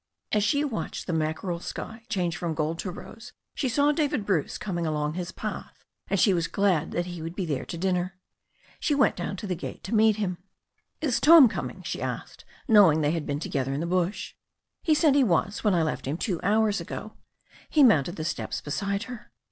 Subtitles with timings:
[0.31, 4.57] As she watched the mackerel sky change from gold to rose she saw David Bruce
[4.57, 8.17] coming along his path, and she was glad that he would be there to dinner.
[8.79, 10.39] She went down to the gate to meet him.
[11.01, 14.33] 'Is Tom coming?" she asked, knowing they had been to gether in the bush.
[14.83, 17.13] '*He said he was when I left him two hours ago."
[17.69, 19.29] He mounted the steps beside her.